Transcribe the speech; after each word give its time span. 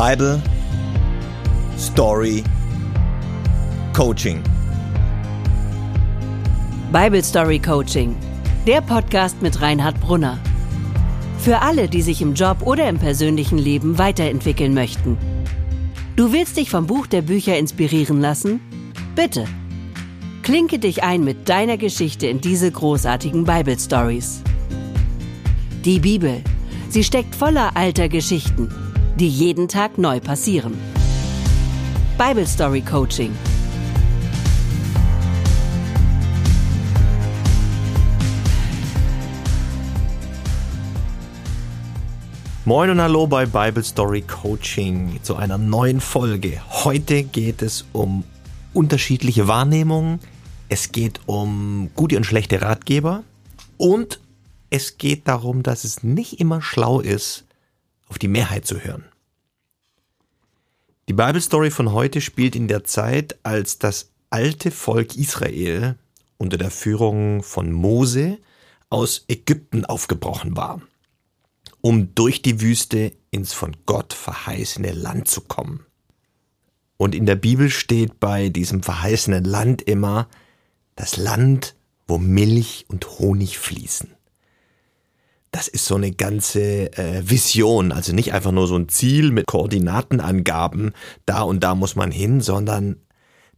Bible 0.00 0.40
Story 1.76 2.42
Coaching. 3.92 4.42
Bible 6.90 7.22
Story 7.22 7.58
Coaching, 7.58 8.16
der 8.66 8.80
Podcast 8.80 9.42
mit 9.42 9.60
Reinhard 9.60 10.00
Brunner. 10.00 10.38
Für 11.40 11.60
alle, 11.60 11.86
die 11.86 12.00
sich 12.00 12.22
im 12.22 12.32
Job 12.32 12.62
oder 12.62 12.88
im 12.88 12.98
persönlichen 12.98 13.58
Leben 13.58 13.98
weiterentwickeln 13.98 14.72
möchten. 14.72 15.18
Du 16.16 16.32
willst 16.32 16.56
dich 16.56 16.70
vom 16.70 16.86
Buch 16.86 17.06
der 17.06 17.20
Bücher 17.20 17.58
inspirieren 17.58 18.22
lassen? 18.22 18.62
Bitte. 19.14 19.44
Klinke 20.42 20.78
dich 20.78 21.02
ein 21.02 21.24
mit 21.24 21.50
deiner 21.50 21.76
Geschichte 21.76 22.26
in 22.26 22.40
diese 22.40 22.70
großartigen 22.70 23.44
Bible 23.44 23.78
Stories. 23.78 24.40
Die 25.84 25.98
Bibel. 25.98 26.42
Sie 26.88 27.04
steckt 27.04 27.34
voller 27.34 27.76
alter 27.76 28.08
Geschichten, 28.08 28.70
die 29.20 29.28
jeden 29.28 29.68
Tag 29.68 29.98
neu 29.98 30.18
passieren. 30.18 30.78
Bible 32.16 32.46
Story 32.46 32.80
Coaching. 32.80 33.36
Moin 42.64 42.88
und 42.88 43.00
hallo 43.02 43.26
bei 43.26 43.44
Bible 43.44 43.84
Story 43.84 44.22
Coaching 44.22 45.20
zu 45.22 45.36
einer 45.36 45.58
neuen 45.58 46.00
Folge. 46.00 46.62
Heute 46.70 47.22
geht 47.22 47.60
es 47.60 47.84
um 47.92 48.24
unterschiedliche 48.72 49.46
Wahrnehmungen, 49.46 50.20
es 50.70 50.92
geht 50.92 51.20
um 51.26 51.90
gute 51.94 52.16
und 52.16 52.24
schlechte 52.24 52.62
Ratgeber 52.62 53.22
und 53.76 54.18
es 54.70 54.96
geht 54.96 55.28
darum, 55.28 55.62
dass 55.62 55.84
es 55.84 56.02
nicht 56.02 56.40
immer 56.40 56.62
schlau 56.62 57.00
ist, 57.00 57.44
auf 58.08 58.18
die 58.18 58.28
Mehrheit 58.28 58.66
zu 58.66 58.80
hören. 58.80 59.09
Die 61.10 61.16
Bibelstory 61.16 61.72
von 61.72 61.90
heute 61.90 62.20
spielt 62.20 62.54
in 62.54 62.68
der 62.68 62.84
Zeit, 62.84 63.36
als 63.42 63.80
das 63.80 64.12
alte 64.30 64.70
Volk 64.70 65.16
Israel 65.16 65.98
unter 66.38 66.56
der 66.56 66.70
Führung 66.70 67.42
von 67.42 67.72
Mose 67.72 68.38
aus 68.90 69.24
Ägypten 69.26 69.84
aufgebrochen 69.84 70.56
war, 70.56 70.80
um 71.80 72.14
durch 72.14 72.42
die 72.42 72.60
Wüste 72.60 73.10
ins 73.32 73.52
von 73.52 73.76
Gott 73.86 74.12
verheißene 74.12 74.92
Land 74.92 75.26
zu 75.26 75.40
kommen. 75.40 75.84
Und 76.96 77.16
in 77.16 77.26
der 77.26 77.34
Bibel 77.34 77.70
steht 77.70 78.20
bei 78.20 78.48
diesem 78.48 78.84
verheißenen 78.84 79.42
Land 79.42 79.82
immer 79.82 80.28
das 80.94 81.16
Land, 81.16 81.74
wo 82.06 82.18
Milch 82.18 82.84
und 82.86 83.18
Honig 83.18 83.58
fließen 83.58 84.14
das 85.52 85.66
ist 85.66 85.84
so 85.84 85.96
eine 85.96 86.12
ganze 86.12 86.96
äh, 86.96 87.28
Vision, 87.28 87.92
also 87.92 88.12
nicht 88.12 88.32
einfach 88.32 88.52
nur 88.52 88.66
so 88.66 88.76
ein 88.76 88.88
Ziel 88.88 89.32
mit 89.32 89.46
Koordinatenangaben, 89.46 90.92
da 91.26 91.42
und 91.42 91.60
da 91.64 91.74
muss 91.74 91.96
man 91.96 92.10
hin, 92.10 92.40
sondern 92.40 92.96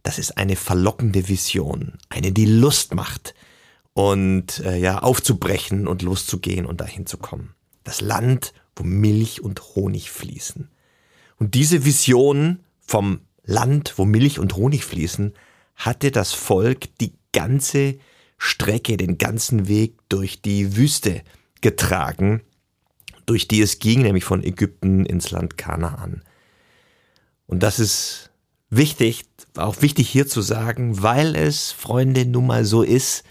das 0.01 0.17
ist 0.17 0.37
eine 0.37 0.55
verlockende 0.55 1.29
Vision, 1.29 1.93
eine, 2.09 2.31
die 2.31 2.45
Lust 2.45 2.95
macht 2.95 3.35
und 3.93 4.59
äh, 4.65 4.77
ja 4.77 4.99
aufzubrechen 4.99 5.87
und 5.87 6.01
loszugehen 6.01 6.65
und 6.65 6.81
dahin 6.81 7.05
zu 7.05 7.17
kommen. 7.17 7.53
Das 7.83 8.01
Land, 8.01 8.53
wo 8.75 8.83
Milch 8.83 9.41
und 9.41 9.75
Honig 9.75 10.09
fließen. 10.09 10.69
Und 11.37 11.53
diese 11.53 11.85
Vision 11.85 12.59
vom 12.79 13.21
Land, 13.43 13.93
wo 13.97 14.05
Milch 14.05 14.39
und 14.39 14.55
Honig 14.55 14.83
fließen, 14.83 15.33
hatte 15.75 16.11
das 16.11 16.33
Volk 16.33 16.97
die 16.99 17.13
ganze 17.33 17.97
Strecke, 18.37 18.97
den 18.97 19.17
ganzen 19.17 19.67
Weg 19.67 19.97
durch 20.09 20.41
die 20.41 20.75
Wüste 20.75 21.21
getragen, 21.63 22.41
durch 23.25 23.47
die 23.47 23.61
es 23.61 23.79
ging, 23.79 24.03
nämlich 24.03 24.23
von 24.23 24.43
Ägypten 24.43 25.05
ins 25.05 25.31
Land 25.31 25.57
Kanaan. 25.57 26.21
Und 27.47 27.63
das 27.63 27.79
ist 27.79 28.29
wichtig, 28.69 29.25
auch 29.55 29.81
wichtig 29.81 30.09
hier 30.09 30.27
zu 30.27 30.41
sagen, 30.41 31.01
weil 31.01 31.35
es, 31.35 31.71
Freunde, 31.71 32.25
nun 32.25 32.45
mal 32.45 32.65
so 32.65 32.83
ist, 32.83 33.23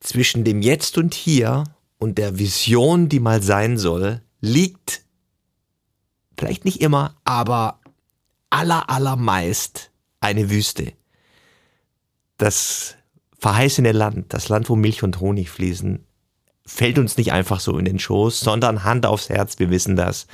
zwischen 0.00 0.44
dem 0.44 0.62
Jetzt 0.62 0.98
und 0.98 1.14
Hier 1.14 1.64
und 1.98 2.18
der 2.18 2.38
Vision, 2.38 3.08
die 3.08 3.20
mal 3.20 3.42
sein 3.42 3.78
soll, 3.78 4.22
liegt 4.40 5.02
vielleicht 6.36 6.64
nicht 6.64 6.80
immer, 6.80 7.16
aber 7.24 7.80
aller, 8.50 8.90
allermeist 8.90 9.90
eine 10.20 10.50
Wüste. 10.50 10.92
Das 12.38 12.96
verheißene 13.38 13.92
Land, 13.92 14.32
das 14.32 14.48
Land, 14.48 14.68
wo 14.68 14.76
Milch 14.76 15.02
und 15.02 15.20
Honig 15.20 15.50
fließen, 15.50 16.04
fällt 16.66 16.98
uns 16.98 17.16
nicht 17.16 17.32
einfach 17.32 17.60
so 17.60 17.76
in 17.78 17.84
den 17.84 17.98
Schoß, 17.98 18.40
sondern 18.40 18.84
Hand 18.84 19.06
aufs 19.06 19.28
Herz, 19.28 19.58
wir 19.58 19.70
wissen 19.70 19.96
das. 19.96 20.26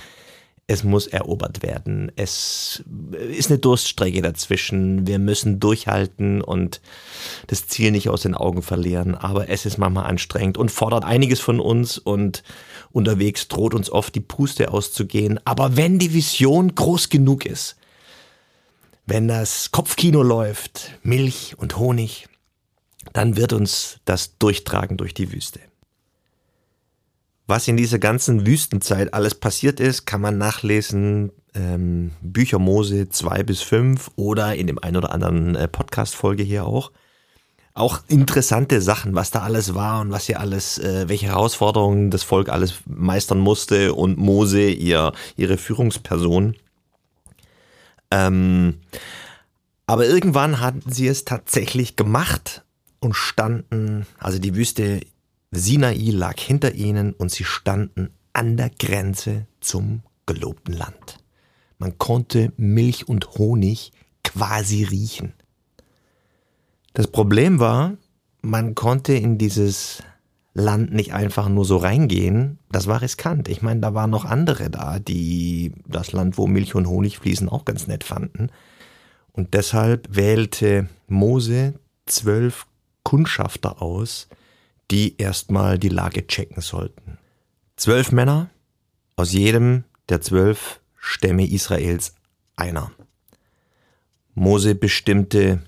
Es 0.70 0.84
muss 0.84 1.06
erobert 1.06 1.62
werden. 1.62 2.12
Es 2.16 2.84
ist 3.30 3.50
eine 3.50 3.58
Durststrecke 3.58 4.20
dazwischen. 4.20 5.06
Wir 5.06 5.18
müssen 5.18 5.60
durchhalten 5.60 6.42
und 6.42 6.82
das 7.46 7.66
Ziel 7.68 7.90
nicht 7.90 8.10
aus 8.10 8.20
den 8.20 8.34
Augen 8.34 8.60
verlieren. 8.60 9.14
Aber 9.14 9.48
es 9.48 9.64
ist 9.64 9.78
manchmal 9.78 10.04
anstrengend 10.04 10.58
und 10.58 10.70
fordert 10.70 11.06
einiges 11.06 11.40
von 11.40 11.58
uns 11.58 11.96
und 11.96 12.42
unterwegs 12.92 13.48
droht 13.48 13.72
uns 13.72 13.90
oft 13.90 14.14
die 14.14 14.20
Puste 14.20 14.70
auszugehen. 14.70 15.40
Aber 15.46 15.78
wenn 15.78 15.98
die 15.98 16.12
Vision 16.12 16.74
groß 16.74 17.08
genug 17.08 17.46
ist, 17.46 17.76
wenn 19.06 19.26
das 19.26 19.70
Kopfkino 19.70 20.22
läuft, 20.22 20.92
Milch 21.02 21.54
und 21.56 21.78
Honig, 21.78 22.28
dann 23.14 23.38
wird 23.38 23.54
uns 23.54 24.00
das 24.04 24.36
durchtragen 24.36 24.98
durch 24.98 25.14
die 25.14 25.32
Wüste. 25.32 25.60
Was 27.48 27.66
in 27.66 27.78
dieser 27.78 27.98
ganzen 27.98 28.46
Wüstenzeit 28.46 29.14
alles 29.14 29.34
passiert 29.34 29.80
ist, 29.80 30.04
kann 30.04 30.20
man 30.20 30.36
nachlesen. 30.36 31.32
Ähm, 31.54 32.10
Bücher 32.20 32.58
Mose 32.58 33.08
2 33.08 33.42
bis 33.42 33.62
5 33.62 34.10
oder 34.16 34.54
in 34.54 34.66
dem 34.66 34.78
einen 34.78 34.98
oder 34.98 35.12
anderen 35.12 35.54
äh, 35.54 35.66
Podcast-Folge 35.66 36.42
hier 36.42 36.66
auch. 36.66 36.92
Auch 37.72 38.00
interessante 38.06 38.82
Sachen, 38.82 39.14
was 39.14 39.30
da 39.30 39.40
alles 39.40 39.74
war 39.74 40.02
und 40.02 40.10
was 40.10 40.26
hier 40.26 40.40
alles, 40.40 40.76
äh, 40.76 41.08
welche 41.08 41.28
Herausforderungen 41.28 42.10
das 42.10 42.22
Volk 42.22 42.50
alles 42.50 42.74
meistern 42.84 43.38
musste 43.38 43.94
und 43.94 44.18
Mose, 44.18 44.68
ihr, 44.68 45.12
ihre 45.36 45.56
Führungsperson. 45.56 46.54
Ähm, 48.10 48.74
aber 49.86 50.04
irgendwann 50.04 50.60
hatten 50.60 50.92
sie 50.92 51.08
es 51.08 51.24
tatsächlich 51.24 51.96
gemacht 51.96 52.62
und 53.00 53.14
standen, 53.14 54.06
also 54.18 54.38
die 54.38 54.54
Wüste 54.54 55.00
Sinai 55.50 56.10
lag 56.10 56.38
hinter 56.38 56.74
ihnen 56.74 57.12
und 57.12 57.30
sie 57.30 57.44
standen 57.44 58.10
an 58.32 58.56
der 58.56 58.70
Grenze 58.70 59.46
zum 59.60 60.02
gelobten 60.26 60.74
Land. 60.74 61.18
Man 61.78 61.96
konnte 61.98 62.52
Milch 62.56 63.08
und 63.08 63.38
Honig 63.38 63.92
quasi 64.24 64.84
riechen. 64.84 65.32
Das 66.92 67.06
Problem 67.06 67.60
war, 67.60 67.96
man 68.42 68.74
konnte 68.74 69.14
in 69.14 69.38
dieses 69.38 70.02
Land 70.54 70.92
nicht 70.92 71.14
einfach 71.14 71.48
nur 71.48 71.64
so 71.64 71.76
reingehen. 71.76 72.58
Das 72.70 72.86
war 72.86 73.00
riskant. 73.00 73.48
Ich 73.48 73.62
meine, 73.62 73.80
da 73.80 73.94
waren 73.94 74.10
noch 74.10 74.24
andere 74.24 74.70
da, 74.70 74.98
die 74.98 75.72
das 75.86 76.12
Land, 76.12 76.36
wo 76.36 76.46
Milch 76.46 76.74
und 76.74 76.88
Honig 76.88 77.18
fließen, 77.18 77.48
auch 77.48 77.64
ganz 77.64 77.86
nett 77.86 78.04
fanden. 78.04 78.50
Und 79.32 79.54
deshalb 79.54 80.08
wählte 80.14 80.88
Mose 81.06 81.74
zwölf 82.06 82.66
Kundschafter 83.04 83.80
aus, 83.80 84.28
die 84.90 85.16
erstmal 85.18 85.78
die 85.78 85.88
Lage 85.88 86.26
checken 86.26 86.62
sollten. 86.62 87.18
Zwölf 87.76 88.12
Männer, 88.12 88.50
aus 89.16 89.32
jedem 89.32 89.84
der 90.08 90.20
zwölf 90.20 90.80
Stämme 90.96 91.46
Israels 91.46 92.14
einer. 92.56 92.90
Mose 94.34 94.74
bestimmte 94.74 95.62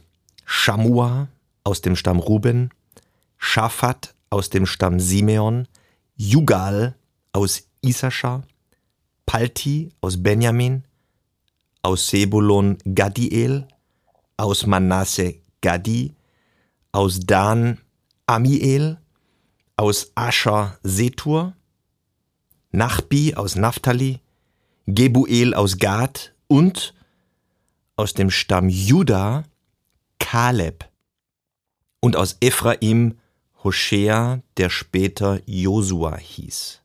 Shamua 0.44 1.28
aus 1.64 1.80
dem 1.80 1.96
Stamm 1.96 2.18
Ruben, 2.18 2.70
Schafat 3.36 4.14
aus 4.30 4.50
dem 4.50 4.66
Stamm 4.66 5.00
Simeon, 5.00 5.66
Jugal 6.16 6.94
aus 7.32 7.64
Issachar, 7.82 8.44
Palti 9.26 9.90
aus 10.00 10.22
Benjamin, 10.22 10.84
aus 11.82 12.08
Sebulon 12.08 12.78
Gadiel, 12.94 13.66
aus 14.36 14.66
Manasse 14.66 15.36
Gadi, 15.60 16.14
aus 16.92 17.20
Dan 17.20 17.78
Amiel, 18.26 18.98
aus 19.80 20.12
Ascher 20.14 20.78
Setur, 20.82 21.54
Nachbi 22.70 23.34
aus 23.34 23.56
Naphtali, 23.56 24.20
Gebuel 24.84 25.54
aus 25.54 25.78
Gad 25.78 26.34
und 26.48 26.92
aus 27.96 28.12
dem 28.12 28.28
Stamm 28.30 28.68
Juda 28.68 29.44
Kaleb 30.18 30.86
und 32.00 32.14
aus 32.14 32.36
Ephraim 32.42 33.16
Hoshea, 33.64 34.42
der 34.58 34.68
später 34.68 35.40
Josua 35.46 36.18
hieß. 36.18 36.82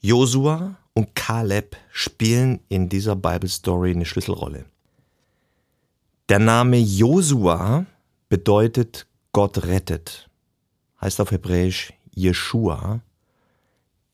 Josua 0.00 0.78
und 0.94 1.14
Kaleb 1.14 1.76
spielen 1.92 2.60
in 2.70 2.88
dieser 2.88 3.16
Bible 3.16 3.50
Story 3.50 3.90
eine 3.90 4.06
Schlüsselrolle. 4.06 4.64
Der 6.30 6.38
Name 6.38 6.78
Josua 6.78 7.84
bedeutet 8.30 9.06
Gott 9.32 9.66
rettet 9.66 10.27
heißt 11.00 11.20
auf 11.20 11.30
Hebräisch 11.30 11.92
Jeshua. 12.14 13.00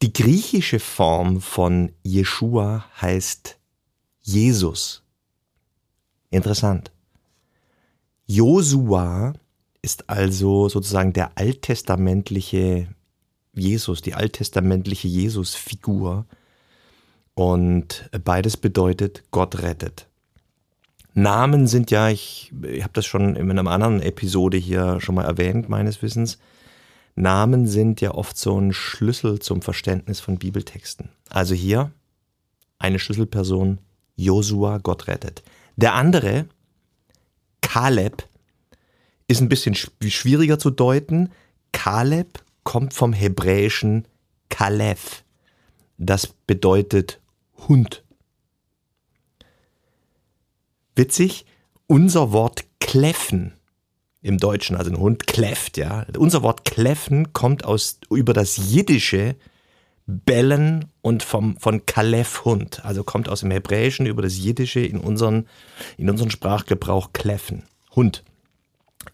Die 0.03 0.13
griechische 0.13 0.81
Form 0.81 1.41
von 1.41 1.93
Jeshua 2.03 2.85
heißt 3.01 3.57
Jesus. 4.23 5.03
Interessant. 6.31 6.91
Josua 8.27 9.35
ist 9.83 10.09
also 10.09 10.69
sozusagen 10.69 11.13
der 11.13 11.37
alttestamentliche 11.37 12.89
Jesus, 13.55 14.03
die 14.03 14.15
alttestamentliche 14.15 15.09
Jesus-Figur. 15.09 16.27
Und 17.35 18.09
beides 18.25 18.57
bedeutet, 18.57 19.25
Gott 19.31 19.63
rettet. 19.63 20.07
Namen 21.15 21.67
sind 21.67 21.91
ja, 21.91 22.09
ich, 22.09 22.53
ich 22.63 22.83
habe 22.83 22.93
das 22.93 23.07
schon 23.07 23.37
in 23.37 23.51
einer 23.51 23.71
anderen 23.71 24.01
Episode 24.03 24.57
hier 24.57 25.01
schon 25.01 25.15
mal 25.15 25.25
erwähnt, 25.25 25.69
meines 25.69 26.03
Wissens. 26.03 26.39
Namen 27.17 27.67
sind 27.67 28.01
ja 28.01 28.13
oft 28.13 28.37
so 28.37 28.59
ein 28.59 28.73
Schlüssel 28.73 29.39
zum 29.39 29.63
Verständnis 29.63 30.21
von 30.21 30.39
Bibeltexten. 30.39 31.11
Also 31.31 31.55
hier 31.55 31.93
eine 32.79 32.99
Schlüsselperson, 32.99 33.79
Josua, 34.17 34.79
Gott 34.79 35.07
rettet. 35.07 35.43
Der 35.77 35.95
andere, 35.95 36.47
Kaleb, 37.61 38.29
ist 39.27 39.41
ein 39.41 39.49
bisschen 39.49 39.75
schwieriger 39.75 40.59
zu 40.59 40.71
deuten. 40.71 41.31
Kaleb 41.73 42.43
kommt 42.63 42.95
vom 42.95 43.13
hebräischen 43.13 44.07
Kalef. 44.49 45.25
Das 45.99 46.27
bedeutet 46.27 47.21
Hund. 47.69 48.05
Witzig, 50.95 51.47
unser 51.87 52.33
Wort 52.33 52.65
kläffen 52.81 53.55
im 54.25 54.39
Deutschen, 54.39 54.75
also 54.75 54.91
ein 54.91 54.99
Hund 54.99 55.27
kläfft, 55.27 55.77
ja. 55.77 56.07
Unser 56.17 56.43
Wort 56.43 56.65
kläffen 56.65 57.35
kommt 57.35 57.67
aus, 57.67 58.01
über 58.11 58.33
das 58.33 58.57
Jiddische 58.57 59.37
bellen 60.07 60.87
und 61.03 61.23
vom, 61.23 61.59
von 61.59 61.85
Kalef 61.85 62.47
Hund, 62.47 62.85
also 62.87 63.05
kommt 63.05 63.29
aus 63.29 63.41
dem 63.41 63.51
Hebräischen 63.51 64.07
über 64.07 64.23
das 64.23 64.39
Jiddische 64.39 64.81
in 64.81 64.99
unseren, 64.99 65.47
in 65.99 66.09
unseren 66.09 66.31
Sprachgebrauch 66.31 67.13
kläffen. 67.13 67.65
Hund. 67.95 68.25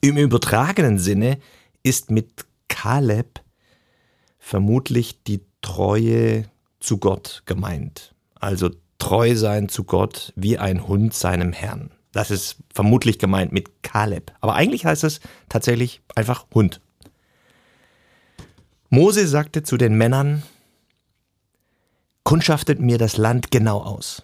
Im 0.01 0.17
übertragenen 0.17 1.01
Sinne 1.01 1.39
ist 1.83 2.13
mit 2.13 2.47
Kaleb 2.69 3.41
vermutlich 4.39 5.25
die 5.25 5.41
Treue 5.61 6.45
zu 6.79 6.99
Gott 6.99 7.43
gemeint. 7.47 8.15
Also 8.37 8.71
treu 8.99 9.35
sein 9.35 9.69
zu 9.69 9.83
Gott 9.83 10.33
wie 10.37 10.57
ein 10.57 10.87
Hund 10.87 11.15
seinem 11.15 11.53
Herrn. 11.53 11.91
Das 12.13 12.31
ist 12.31 12.57
vermutlich 12.73 13.19
gemeint 13.19 13.53
mit 13.53 13.83
Kaleb. 13.83 14.33
Aber 14.41 14.55
eigentlich 14.55 14.85
heißt 14.85 15.05
es 15.05 15.21
tatsächlich 15.49 16.03
einfach 16.15 16.47
Hund. 16.53 16.81
Mose 18.89 19.29
sagte 19.29 19.63
zu 19.63 19.77
den 19.77 19.95
Männern, 19.95 20.43
Kundschaftet 22.25 22.79
mir 22.81 22.99
das 22.99 23.17
Land 23.17 23.51
genau 23.51 23.81
aus. 23.81 24.23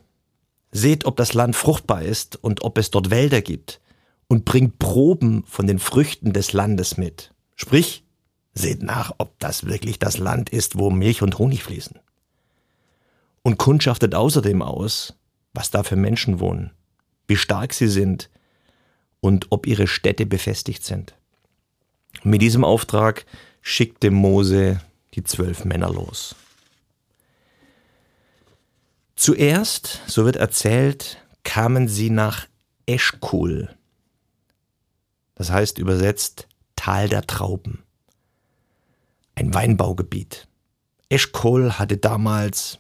Seht, 0.71 1.07
ob 1.07 1.17
das 1.17 1.35
Land 1.35 1.57
fruchtbar 1.57 2.03
ist 2.03 2.37
und 2.37 2.63
ob 2.63 2.79
es 2.79 2.91
dort 2.91 3.11
Wälder 3.11 3.41
gibt, 3.41 3.81
und 4.29 4.45
bringt 4.45 4.79
Proben 4.79 5.45
von 5.47 5.67
den 5.67 5.79
Früchten 5.79 6.33
des 6.33 6.53
Landes 6.53 6.97
mit. 6.97 7.33
Sprich, 7.55 8.05
seht 8.55 8.83
nach, 8.83 9.13
ob 9.19 9.39
das 9.39 9.67
wirklich 9.67 9.99
das 9.99 10.19
Land 10.19 10.51
ist, 10.51 10.79
wo 10.79 10.91
Milch 10.91 11.23
und 11.23 11.39
Honig 11.39 11.63
fließen. 11.63 11.99
Und 13.43 13.59
kundschaftet 13.59 14.15
außerdem 14.15 14.63
aus, 14.63 15.15
was 15.53 15.71
da 15.71 15.83
für 15.83 15.97
Menschen 15.97 16.41
wohnen, 16.41 16.73
wie 17.27 17.37
stark 17.37 17.73
sie 17.73 17.89
sind 17.89 18.31
und 19.21 19.47
ob 19.51 19.67
ihre 19.67 19.87
Städte 19.87 20.27
befestigt 20.27 20.85
sind. 20.85 21.15
mit 22.23 22.43
diesem 22.43 22.65
Auftrag 22.65 23.27
schickte 23.61 24.11
Mose 24.11 24.81
die 25.15 25.25
zwölf 25.25 25.65
Männer 25.65 25.91
los. 25.91 26.35
Zuerst, 29.17 30.03
so 30.07 30.25
wird 30.25 30.37
erzählt, 30.37 31.23
kamen 31.43 31.89
sie 31.89 32.11
nach 32.11 32.47
Eschkol, 32.87 33.75
das 35.37 35.51
heißt 35.51 35.79
übersetzt 35.79 36.49
Tal 36.75 37.09
der 37.09 37.27
Trauben. 37.27 37.83
Ein 39.35 39.55
Weinbaugebiet. 39.55 40.49
Eschkol 41.09 41.79
hatte 41.79 41.97
damals, 41.97 42.79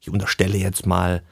ich 0.00 0.10
unterstelle 0.10 0.58
jetzt 0.58 0.86
mal, 0.86 1.22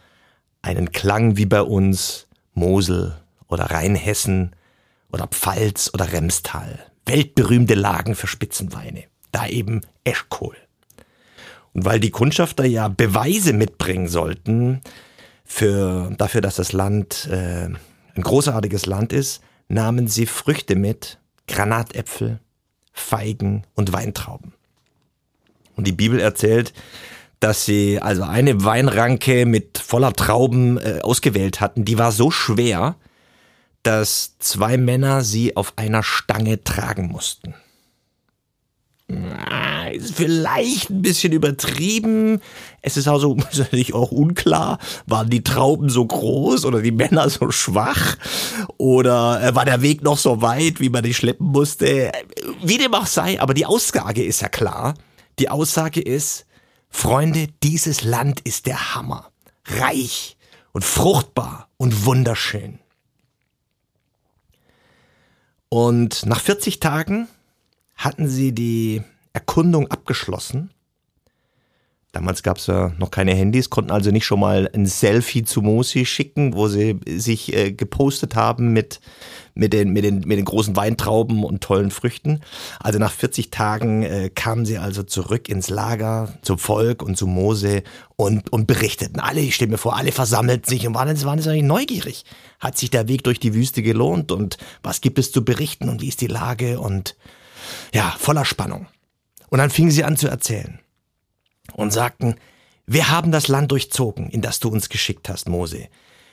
einen 0.63 0.93
Klang 0.93 1.37
wie 1.37 1.47
bei 1.47 1.63
uns 1.63 2.28
Mosel 2.59 3.17
oder 3.49 3.71
Rheinhessen 3.71 4.55
oder 5.11 5.27
Pfalz 5.27 5.91
oder 5.95 6.13
Remstal. 6.13 6.79
Weltberühmte 7.07 7.75
Lagen 7.75 8.15
für 8.15 8.27
Spitzenweine. 8.27 9.05
Da 9.33 9.47
eben 9.47 9.81
Eschkol. 10.05 10.57
Und 11.73 11.85
weil 11.85 12.01
die 12.01 12.11
Kundschafter 12.11 12.65
ja 12.65 12.89
Beweise 12.89 13.53
mitbringen 13.53 14.09
sollten 14.09 14.81
für, 15.45 16.13
dafür, 16.19 16.41
dass 16.41 16.57
das 16.57 16.73
Land 16.73 17.29
äh, 17.31 17.67
ein 17.67 18.23
großartiges 18.23 18.87
Land 18.87 19.13
ist, 19.13 19.43
nahmen 19.69 20.09
sie 20.09 20.27
Früchte 20.27 20.77
mit, 20.77 21.19
Granatäpfel, 21.47 22.41
Feigen 22.93 23.65
und 23.75 23.93
Weintrauben. 23.93 24.55
Und 25.77 25.87
die 25.87 25.93
Bibel 25.93 26.19
erzählt, 26.19 26.73
dass 27.41 27.65
sie 27.65 28.01
also 28.01 28.23
eine 28.23 28.65
Weinranke 28.65 29.47
mit 29.47 29.79
voller 29.79 30.13
Trauben 30.13 30.79
äh, 30.79 31.01
ausgewählt 31.03 31.61
hatten, 31.61 31.85
die 31.85 31.99
war 31.99 32.13
so 32.13 32.31
schwer, 32.31 32.97
dass 33.83 34.37
zwei 34.39 34.77
Männer 34.77 35.23
sie 35.23 35.57
auf 35.57 35.75
einer 35.77 36.03
Stange 36.03 36.63
tragen 36.65 37.09
mussten 37.09 37.55
ist 39.93 40.15
vielleicht 40.15 40.91
ein 40.91 41.03
bisschen 41.03 41.33
übertrieben. 41.33 42.41
Es 42.83 42.97
ist 42.97 43.09
also 43.09 43.35
natürlich 43.57 43.95
auch 43.95 44.11
unklar, 44.11 44.79
waren 45.07 45.31
die 45.31 45.43
Trauben 45.43 45.89
so 45.89 46.05
groß 46.05 46.65
oder 46.65 46.81
die 46.83 46.93
Männer 46.93 47.29
so 47.31 47.51
schwach 47.51 48.17
oder 48.77 49.43
äh, 49.43 49.55
war 49.55 49.65
der 49.65 49.83
Weg 49.83 50.03
noch 50.03 50.19
so 50.19 50.43
weit, 50.43 50.81
wie 50.81 50.91
man 50.91 51.03
die 51.03 51.15
schleppen 51.15 51.49
musste. 51.49 52.13
Wie 52.63 52.79
dem 52.79 52.95
auch 52.95 53.07
sei, 53.07 53.41
aber 53.41 53.55
die 53.55 53.67
Aussage 53.67 54.25
ist 54.25 54.43
ja 54.43 54.49
klar. 54.49 54.95
Die 55.39 55.49
Aussage 55.49 56.01
ist, 56.01 56.47
Freunde, 56.91 57.49
dieses 57.63 58.03
Land 58.03 58.41
ist 58.41 58.67
der 58.67 58.95
Hammer. 58.95 59.31
Reich 59.65 60.37
und 60.73 60.85
fruchtbar 60.85 61.69
und 61.77 62.05
wunderschön. 62.05 62.79
Und 65.69 66.25
nach 66.27 66.41
40 66.41 66.81
Tagen 66.81 67.29
hatten 67.97 68.29
sie 68.29 68.53
die 68.53 69.03
Erkundung 69.33 69.89
abgeschlossen. 69.91 70.71
Damals 72.19 72.43
gab 72.43 72.57
es 72.57 72.67
ja 72.67 72.91
noch 72.99 73.13
keine 73.13 73.33
Handys, 73.33 73.71
konnten 73.71 73.93
also 73.93 74.11
nicht 74.11 74.27
schon 74.27 74.41
mal 74.41 74.69
ein 74.75 74.87
Selfie 74.87 75.45
zu 75.45 75.63
Mosi 75.63 76.05
schicken, 76.05 76.53
wo 76.53 76.67
sie 76.67 76.99
sich 77.07 77.55
äh, 77.55 77.71
gepostet 77.71 78.35
haben 78.35 78.73
mit, 78.73 79.01
mit, 79.55 79.73
den, 79.73 79.93
mit, 79.93 80.03
den, 80.03 80.23
mit 80.27 80.37
den 80.37 80.45
großen 80.45 80.75
Weintrauben 80.75 81.45
und 81.45 81.63
tollen 81.63 81.93
Früchten. 81.93 82.41
Also 82.81 82.99
nach 82.99 83.13
40 83.13 83.53
Tagen 83.53 84.03
äh, 84.03 84.31
kamen 84.35 84.67
sie 84.67 84.79
also 84.79 85.05
zurück 85.05 85.49
ins 85.49 85.71
Lager 85.71 86.35
zum 86.43 86.59
Volk 86.59 87.05
und 87.05 87.17
zu 87.17 87.29
Mose 87.29 87.85
und, 88.17 88.53
und 88.53 88.67
berichteten. 88.67 89.21
Alle, 89.21 89.39
ich 89.39 89.55
stelle 89.55 89.71
mir 89.71 89.79
vor, 89.79 89.97
alle 89.97 90.11
versammelten 90.11 90.69
sich 90.69 90.89
und 90.89 90.95
waren, 90.95 91.23
waren 91.23 91.39
jetzt 91.39 91.63
neugierig. 91.63 92.25
Hat 92.59 92.77
sich 92.77 92.91
der 92.91 93.07
Weg 93.07 93.23
durch 93.23 93.39
die 93.39 93.55
Wüste 93.55 93.81
gelohnt 93.81 94.33
und 94.33 94.59
was 94.83 95.03
gibt 95.03 95.21
es 95.21 95.31
zu 95.31 95.45
berichten 95.45 95.89
und 95.89 96.03
wie 96.03 96.09
ist 96.09 96.21
die 96.21 96.27
Lage 96.27 96.81
und 96.81 97.15
ja, 97.95 98.13
voller 98.19 98.45
Spannung. 98.45 98.89
Und 99.51 99.59
dann 99.59 99.71
fingen 99.71 99.93
sie 99.93 100.03
an 100.03 100.17
zu 100.17 100.27
erzählen 100.27 100.81
und 101.75 101.93
sagten, 101.93 102.37
wir 102.87 103.11
haben 103.11 103.33
das 103.33 103.49
Land 103.49 103.71
durchzogen, 103.71 104.31
in 104.31 104.41
das 104.41 104.61
du 104.61 104.69
uns 104.69 104.89
geschickt 104.89 105.29
hast, 105.29 105.49
Mose. 105.49 105.89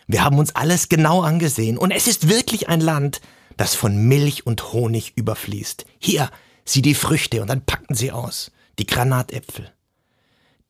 Wir 0.08 0.24
haben 0.24 0.38
uns 0.38 0.56
alles 0.56 0.90
genau 0.90 1.22
angesehen 1.22 1.78
und 1.78 1.92
es 1.92 2.08
ist 2.08 2.30
wirklich 2.30 2.70
ein 2.70 2.82
Land, 2.82 3.22
das 3.58 3.76
von 3.76 3.98
Milch 4.08 4.46
und 4.46 4.74
Honig 4.74 5.14
überfließt. 5.16 5.86
Hier, 6.00 6.30
sieh 6.64 6.82
die 6.82 6.96
Früchte 6.96 7.42
und 7.42 7.50
dann 7.50 7.66
packten 7.66 7.96
sie 7.96 8.12
aus. 8.12 8.52
Die 8.78 8.86
Granatäpfel, 8.86 9.72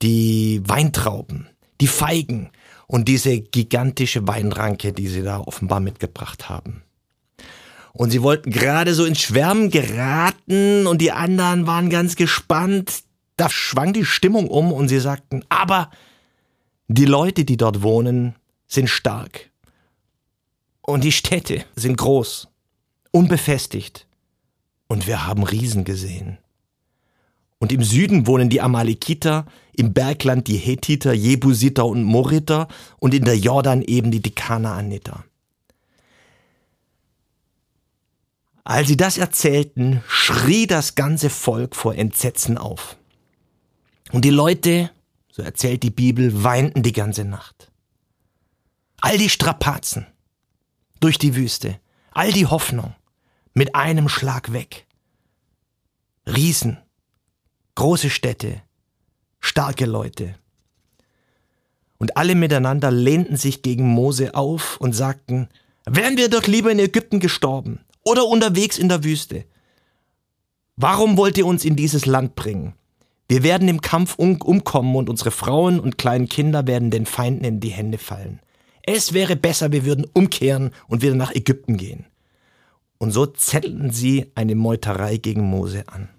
die 0.01 0.61
Weintrauben, 0.65 1.49
die 1.81 1.87
Feigen 1.87 2.51
und 2.87 3.07
diese 3.07 3.39
gigantische 3.39 4.27
Weinranke, 4.27 4.93
die 4.93 5.07
sie 5.07 5.23
da 5.23 5.39
offenbar 5.39 5.79
mitgebracht 5.79 6.47
haben. 6.49 6.83
Und 7.93 8.11
sie 8.11 8.21
wollten 8.21 8.51
gerade 8.51 8.93
so 8.93 9.05
ins 9.05 9.21
Schwärmen 9.21 9.69
geraten 9.69 10.85
und 10.85 11.01
die 11.01 11.11
anderen 11.11 11.65
waren 11.65 11.89
ganz 11.89 12.15
gespannt. 12.15 13.03
Da 13.37 13.49
schwang 13.49 13.93
die 13.93 14.05
Stimmung 14.05 14.47
um 14.47 14.71
und 14.71 14.87
sie 14.87 14.99
sagten, 14.99 15.43
aber 15.49 15.91
die 16.87 17.05
Leute, 17.05 17.45
die 17.45 17.57
dort 17.57 17.81
wohnen, 17.81 18.35
sind 18.67 18.89
stark. 18.89 19.49
Und 20.81 21.03
die 21.03 21.11
Städte 21.11 21.65
sind 21.75 21.97
groß, 21.97 22.47
unbefestigt. 23.11 24.07
Und 24.87 25.07
wir 25.07 25.25
haben 25.25 25.43
Riesen 25.43 25.83
gesehen. 25.83 26.37
Und 27.57 27.71
im 27.71 27.83
Süden 27.83 28.27
wohnen 28.27 28.49
die 28.49 28.61
Amalekiter, 28.61 29.45
im 29.73 29.93
Bergland 29.93 30.47
die 30.47 30.57
Hethiter, 30.57 31.13
Jebusiter 31.13 31.85
und 31.85 32.03
Moriter 32.03 32.67
und 32.99 33.13
in 33.13 33.25
der 33.25 33.37
Jordan 33.37 33.81
eben 33.81 34.11
die 34.11 34.21
Dekanaaniter. 34.21 35.25
Als 38.63 38.87
sie 38.87 38.97
das 38.97 39.17
erzählten, 39.17 40.03
schrie 40.07 40.67
das 40.67 40.95
ganze 40.95 41.29
Volk 41.29 41.75
vor 41.75 41.95
Entsetzen 41.95 42.57
auf. 42.57 42.97
Und 44.11 44.23
die 44.23 44.29
Leute, 44.29 44.91
so 45.31 45.41
erzählt 45.41 45.83
die 45.83 45.91
Bibel, 45.91 46.43
weinten 46.43 46.83
die 46.83 46.93
ganze 46.93 47.25
Nacht. 47.25 47.71
All 49.01 49.17
die 49.17 49.29
Strapazen 49.29 50.07
durch 50.99 51.17
die 51.17 51.35
Wüste, 51.35 51.79
all 52.11 52.31
die 52.31 52.45
Hoffnung 52.45 52.95
mit 53.53 53.75
einem 53.75 54.09
Schlag 54.09 54.53
weg. 54.53 54.85
Riesen, 56.25 56.77
große 57.75 58.09
Städte, 58.09 58.61
starke 59.39 59.85
Leute. 59.85 60.35
Und 61.97 62.17
alle 62.17 62.35
miteinander 62.35 62.91
lehnten 62.91 63.37
sich 63.37 63.61
gegen 63.61 63.87
Mose 63.87 64.35
auf 64.35 64.77
und 64.81 64.93
sagten, 64.93 65.49
wären 65.85 66.17
wir 66.17 66.29
doch 66.29 66.47
lieber 66.47 66.71
in 66.71 66.79
Ägypten 66.79 67.19
gestorben 67.19 67.79
oder 68.03 68.25
unterwegs 68.25 68.77
in 68.77 68.89
der 68.89 69.03
Wüste. 69.03 69.45
Warum 70.75 71.17
wollt 71.17 71.37
ihr 71.37 71.45
uns 71.45 71.63
in 71.63 71.75
dieses 71.75 72.05
Land 72.05 72.35
bringen? 72.35 72.73
Wir 73.27 73.43
werden 73.43 73.67
im 73.67 73.81
Kampf 73.81 74.15
um 74.15 74.41
umkommen 74.41 74.95
und 74.95 75.09
unsere 75.09 75.31
Frauen 75.31 75.79
und 75.79 75.97
kleinen 75.97 76.29
Kinder 76.29 76.67
werden 76.67 76.91
den 76.91 77.05
Feinden 77.05 77.43
in 77.43 77.59
die 77.59 77.69
Hände 77.69 77.97
fallen. 77.97 78.39
Es 78.83 79.13
wäre 79.13 79.35
besser, 79.35 79.71
wir 79.71 79.83
würden 79.83 80.05
umkehren 80.13 80.71
und 80.87 81.01
wieder 81.01 81.15
nach 81.15 81.33
Ägypten 81.33 81.77
gehen. 81.77 82.05
Und 82.99 83.11
so 83.11 83.25
zettelten 83.25 83.89
sie 83.91 84.31
eine 84.35 84.55
Meuterei 84.55 85.17
gegen 85.17 85.41
Mose 85.41 85.87
an. 85.87 86.09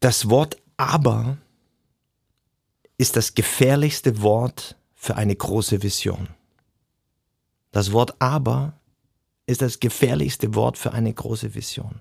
Das 0.00 0.28
Wort 0.28 0.56
aber 0.76 1.38
ist 2.98 3.16
das 3.16 3.34
gefährlichste 3.34 4.20
Wort 4.20 4.76
für 4.94 5.16
eine 5.16 5.34
große 5.34 5.82
Vision. 5.82 6.28
Das 7.70 7.92
Wort 7.92 8.20
aber 8.20 8.74
ist 9.52 9.62
das 9.62 9.80
gefährlichste 9.80 10.54
Wort 10.54 10.76
für 10.76 10.92
eine 10.92 11.12
große 11.12 11.54
Vision. 11.54 12.00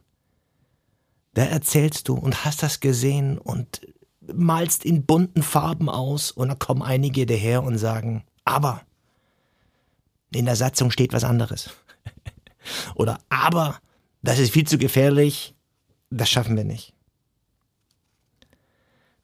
Da 1.33 1.43
erzählst 1.43 2.07
du 2.07 2.15
und 2.15 2.43
hast 2.43 2.63
das 2.63 2.79
gesehen 2.79 3.37
und 3.37 3.81
malst 4.21 4.85
in 4.85 5.05
bunten 5.05 5.43
Farben 5.43 5.89
aus 5.89 6.31
und 6.31 6.49
da 6.49 6.55
kommen 6.55 6.81
einige 6.81 7.25
daher 7.25 7.63
und 7.63 7.77
sagen, 7.77 8.23
aber 8.45 8.81
in 10.33 10.45
der 10.45 10.55
Satzung 10.55 10.91
steht 10.91 11.13
was 11.13 11.23
anderes. 11.23 11.69
Oder 12.95 13.19
aber 13.29 13.79
das 14.21 14.39
ist 14.39 14.53
viel 14.53 14.67
zu 14.67 14.77
gefährlich, 14.77 15.55
das 16.09 16.29
schaffen 16.29 16.55
wir 16.55 16.63
nicht. 16.63 16.93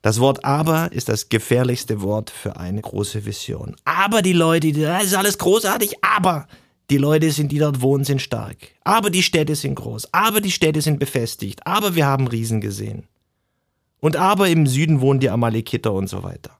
Das 0.02 0.20
Wort 0.20 0.44
aber 0.46 0.92
ist 0.92 1.10
das 1.10 1.30
gefährlichste 1.30 2.02
Wort 2.02 2.30
für 2.30 2.58
eine 2.58 2.82
große 2.82 3.26
Vision. 3.26 3.76
Aber 3.84 4.22
die 4.22 4.34
Leute, 4.34 4.72
das 4.72 5.06
ist 5.06 5.16
alles 5.16 5.38
großartig, 5.38 6.04
aber 6.04 6.48
die 6.90 6.98
Leute 6.98 7.32
sind, 7.32 7.52
die 7.52 7.60
dort 7.60 7.82
wohnen, 7.82 8.06
sind 8.06 8.22
stark. 8.22 8.58
Aber 8.84 9.10
die 9.10 9.24
Städte 9.24 9.56
sind 9.56 9.76
groß. 9.76 10.14
Aber 10.14 10.40
die 10.40 10.52
Städte 10.52 10.82
sind 10.82 11.00
befestigt. 11.00 11.66
Aber 11.68 11.96
wir 11.96 12.06
haben 12.06 12.28
Riesen 12.28 12.62
gesehen. 12.62 13.08
Und 14.00 14.16
aber 14.16 14.48
im 14.48 14.68
Süden 14.68 15.02
wohnen 15.02 15.20
die 15.20 15.30
Amalekiter 15.30 15.92
und 15.92 16.08
so 16.08 16.24
weiter. 16.24 16.58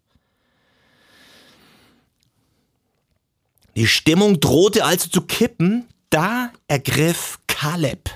Die 3.76 3.88
Stimmung 3.88 4.40
drohte 4.40 4.84
also 4.84 5.08
zu 5.08 5.22
kippen, 5.22 5.86
da 6.10 6.52
ergriff 6.68 7.40
Kaleb, 7.46 8.10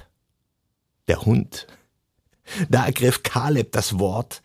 der 1.08 1.24
Hund, 1.24 1.68
da 2.68 2.86
ergriff 2.86 3.22
Kaleb 3.22 3.72
das 3.72 4.00
Wort 4.00 4.41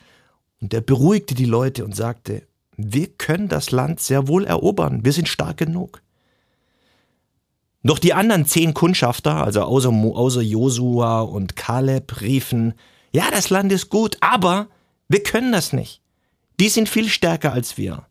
und 0.60 0.74
er 0.74 0.82
beruhigte 0.82 1.34
die 1.34 1.46
Leute 1.46 1.86
und 1.86 1.96
sagte, 1.96 2.46
wir 2.76 3.06
können 3.06 3.48
das 3.48 3.70
Land 3.70 4.00
sehr 4.00 4.28
wohl 4.28 4.44
erobern, 4.44 5.06
wir 5.06 5.12
sind 5.14 5.28
stark 5.28 5.56
genug. 5.56 6.02
Doch 7.86 8.00
die 8.00 8.14
anderen 8.14 8.46
zehn 8.46 8.74
Kundschafter, 8.74 9.44
also 9.44 9.62
außer, 9.62 9.90
außer 9.90 10.42
Josua 10.42 11.20
und 11.20 11.54
Kaleb, 11.54 12.20
riefen, 12.20 12.74
ja, 13.12 13.30
das 13.30 13.48
Land 13.48 13.70
ist 13.70 13.90
gut, 13.90 14.16
aber 14.20 14.66
wir 15.08 15.22
können 15.22 15.52
das 15.52 15.72
nicht. 15.72 16.02
Die 16.58 16.68
sind 16.68 16.88
viel 16.88 17.08
stärker 17.08 17.52
als 17.52 17.78
wir. 17.78 18.04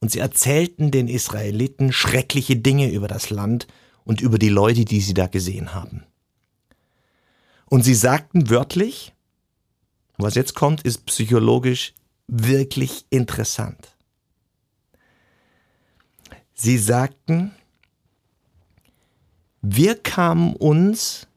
Und 0.00 0.12
sie 0.12 0.20
erzählten 0.20 0.92
den 0.92 1.08
Israeliten 1.08 1.92
schreckliche 1.92 2.54
Dinge 2.54 2.90
über 2.90 3.08
das 3.08 3.30
Land 3.30 3.66
und 4.04 4.20
über 4.20 4.38
die 4.38 4.48
Leute, 4.48 4.84
die 4.84 5.00
sie 5.00 5.14
da 5.14 5.26
gesehen 5.26 5.74
haben. 5.74 6.04
Und 7.66 7.82
sie 7.82 7.94
sagten 7.94 8.50
wörtlich, 8.50 9.12
was 10.16 10.36
jetzt 10.36 10.54
kommt, 10.54 10.82
ist 10.82 11.06
psychologisch 11.06 11.92
wirklich 12.28 13.04
interessant. 13.10 13.96
Sie 16.54 16.78
sagten, 16.78 17.52
wir 19.62 19.94
kamen 19.94 20.54
uns 20.56 21.28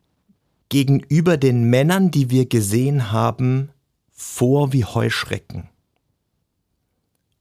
gegenüber 0.69 1.37
den 1.37 1.69
Männern, 1.69 2.09
die 2.09 2.31
wir 2.31 2.47
gesehen 2.47 3.11
haben, 3.11 3.69
vor 4.11 4.73
wie 4.73 4.83
Heuschrecken. 4.83 5.69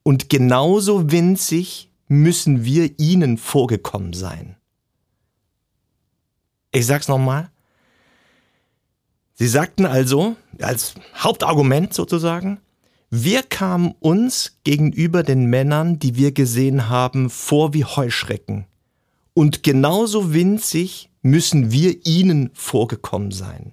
Und 0.02 0.28
genauso 0.28 1.10
winzig 1.10 1.90
müssen 2.08 2.64
wir 2.64 2.98
ihnen 2.98 3.38
vorgekommen 3.38 4.12
sein. 4.12 4.56
Ich 6.70 6.84
sag's 6.84 7.08
nochmal. 7.08 7.50
Sie 9.34 9.48
sagten 9.48 9.86
also, 9.86 10.36
als 10.60 10.94
Hauptargument 11.16 11.94
sozusagen, 11.94 12.60
wir 13.10 13.42
kamen 13.42 13.94
uns 14.00 14.58
gegenüber 14.64 15.22
den 15.22 15.46
Männern, 15.46 15.98
die 15.98 16.16
wir 16.16 16.32
gesehen 16.32 16.88
haben, 16.88 17.30
vor 17.30 17.72
wie 17.72 17.84
Heuschrecken. 17.84 18.66
Und 19.34 19.62
genauso 19.62 20.32
winzig 20.32 21.10
müssen 21.22 21.72
wir 21.72 22.06
ihnen 22.06 22.50
vorgekommen 22.54 23.32
sein. 23.32 23.72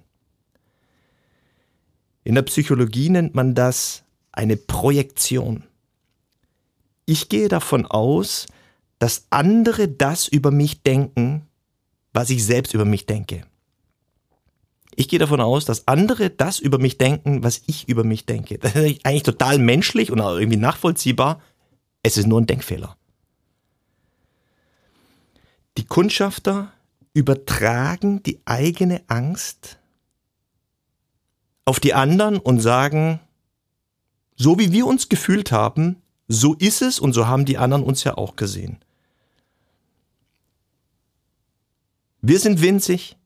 In 2.24 2.34
der 2.34 2.42
Psychologie 2.42 3.10
nennt 3.10 3.34
man 3.34 3.54
das 3.54 4.04
eine 4.32 4.56
Projektion. 4.56 5.64
Ich 7.06 7.28
gehe 7.28 7.48
davon 7.48 7.86
aus, 7.86 8.46
dass 8.98 9.26
andere 9.30 9.88
das 9.88 10.28
über 10.28 10.50
mich 10.50 10.82
denken, 10.82 11.46
was 12.12 12.30
ich 12.30 12.44
selbst 12.44 12.74
über 12.74 12.84
mich 12.84 13.06
denke. 13.06 13.44
Ich 14.94 15.08
gehe 15.08 15.18
davon 15.18 15.40
aus, 15.40 15.64
dass 15.64 15.88
andere 15.88 16.30
das 16.30 16.58
über 16.58 16.78
mich 16.78 16.98
denken, 16.98 17.42
was 17.42 17.62
ich 17.66 17.88
über 17.88 18.04
mich 18.04 18.26
denke. 18.26 18.58
Das 18.58 18.74
ist 18.74 19.04
eigentlich 19.04 19.22
total 19.22 19.58
menschlich 19.58 20.10
und 20.10 20.20
auch 20.20 20.36
irgendwie 20.36 20.58
nachvollziehbar. 20.58 21.40
Es 22.02 22.16
ist 22.16 22.26
nur 22.26 22.40
ein 22.40 22.46
Denkfehler. 22.46 22.96
Die 25.78 25.84
Kundschafter 25.84 26.72
übertragen 27.14 28.22
die 28.22 28.40
eigene 28.44 29.02
Angst 29.08 29.78
auf 31.64 31.80
die 31.80 31.94
anderen 31.94 32.38
und 32.38 32.60
sagen, 32.60 33.20
so 34.36 34.58
wie 34.58 34.72
wir 34.72 34.86
uns 34.86 35.08
gefühlt 35.08 35.52
haben, 35.52 36.02
so 36.28 36.54
ist 36.54 36.82
es 36.82 36.98
und 36.98 37.12
so 37.12 37.26
haben 37.26 37.44
die 37.44 37.58
anderen 37.58 37.84
uns 37.84 38.04
ja 38.04 38.16
auch 38.16 38.36
gesehen. 38.36 38.78
Wir 42.20 42.38
sind 42.38 42.62
winzig, 42.62 43.16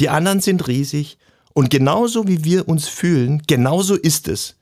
die 0.00 0.08
anderen 0.08 0.40
sind 0.40 0.66
riesig 0.68 1.18
und 1.52 1.70
genauso 1.70 2.26
wie 2.28 2.44
wir 2.44 2.68
uns 2.68 2.88
fühlen, 2.88 3.42
genauso 3.46 3.94
ist 3.94 4.28
es. 4.28 4.56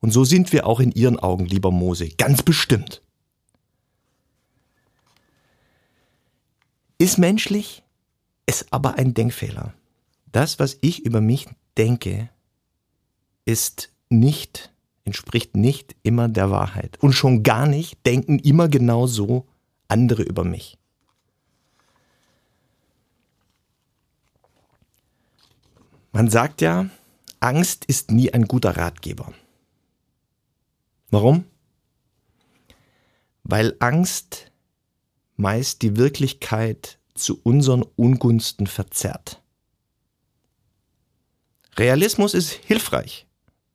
Und 0.00 0.10
so 0.10 0.24
sind 0.24 0.52
wir 0.52 0.66
auch 0.66 0.80
in 0.80 0.92
ihren 0.92 1.18
Augen, 1.18 1.46
lieber 1.46 1.70
Mose, 1.70 2.10
ganz 2.10 2.42
bestimmt. 2.42 3.00
Ist 7.04 7.18
menschlich, 7.18 7.82
ist 8.46 8.72
aber 8.72 8.94
ein 8.94 9.12
Denkfehler. 9.12 9.74
Das, 10.32 10.58
was 10.58 10.78
ich 10.80 11.04
über 11.04 11.20
mich 11.20 11.46
denke, 11.76 12.30
ist 13.44 13.92
nicht, 14.08 14.72
entspricht 15.04 15.54
nicht 15.54 15.94
immer 16.02 16.30
der 16.30 16.50
Wahrheit. 16.50 16.96
Und 17.02 17.12
schon 17.12 17.42
gar 17.42 17.66
nicht 17.66 18.06
denken 18.06 18.38
immer 18.38 18.68
genau 18.68 19.06
so 19.06 19.46
andere 19.86 20.22
über 20.22 20.44
mich. 20.44 20.78
Man 26.10 26.30
sagt 26.30 26.62
ja, 26.62 26.88
Angst 27.38 27.84
ist 27.84 28.12
nie 28.12 28.32
ein 28.32 28.46
guter 28.46 28.78
Ratgeber. 28.78 29.34
Warum? 31.10 31.44
Weil 33.42 33.76
Angst 33.80 34.50
meist 35.36 35.82
die 35.82 35.96
Wirklichkeit 35.96 36.98
zu 37.14 37.40
unseren 37.42 37.82
Ungunsten 37.96 38.66
verzerrt. 38.66 39.40
Realismus 41.76 42.34
ist 42.34 42.52
hilfreich, 42.52 43.26